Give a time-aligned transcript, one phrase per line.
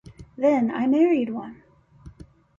[0.35, 1.61] Then I married one!